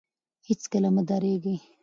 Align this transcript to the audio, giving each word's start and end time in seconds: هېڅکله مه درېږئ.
هېڅکله 0.47 0.89
مه 0.95 1.01
درېږئ. 1.09 1.57